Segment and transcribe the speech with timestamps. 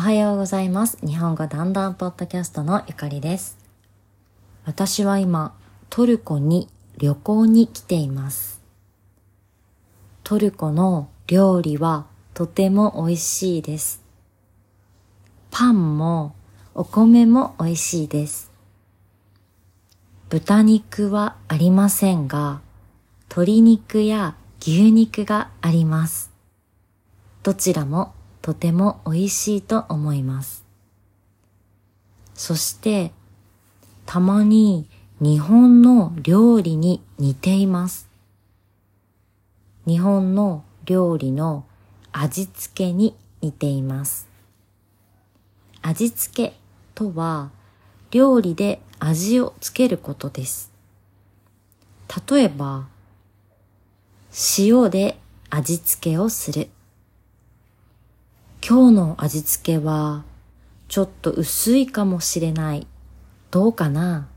[0.00, 0.96] おはようございます。
[1.06, 3.58] 日本語だんだんポッドキャストのゆかりです。
[4.64, 5.54] 私は今、
[5.90, 8.62] トルコに旅行に来ています。
[10.24, 14.02] トルコの料理はとても美味しいです。
[15.50, 16.34] パンも
[16.74, 18.50] お米も美味しいです。
[20.30, 22.62] 豚肉はありませんが、
[23.28, 26.30] 鶏肉や牛肉があります。
[27.42, 30.64] どちらもとても美味しいと思います。
[32.34, 33.12] そして、
[34.06, 34.88] たまに
[35.20, 38.08] 日本の料理に似ています。
[39.86, 41.66] 日本の料理の
[42.12, 44.28] 味付けに似ています。
[45.82, 46.56] 味付け
[46.94, 47.50] とは
[48.10, 50.72] 料理で味をつけることです。
[52.28, 52.88] 例えば、
[54.58, 56.68] 塩で味付けをする。
[58.70, 60.22] 今日の味付けは
[60.86, 62.86] ちょっと薄いかもしれない。
[63.50, 64.28] どうかな？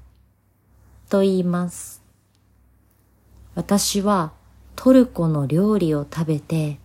[1.07, 2.01] と言います。
[3.53, 4.33] 私は
[4.75, 6.79] トルコの料理を食べて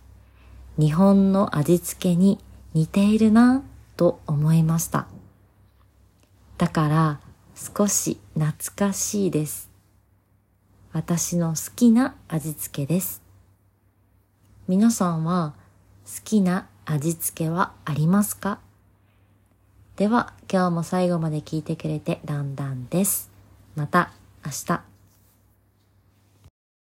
[0.77, 2.37] 日本の味付けに
[2.75, 3.63] 似ているな
[3.97, 5.07] と思いました。
[6.59, 7.19] だから
[7.55, 9.71] 少し懐かしいです。
[10.93, 13.23] 私の好きな味付けです。
[14.67, 15.55] 皆さんは
[16.05, 18.57] 好きな味付けはありますか？
[19.95, 23.29] では今日も最後まで聞いてくれてだんだんです。
[23.75, 24.11] また
[24.43, 24.88] 明日。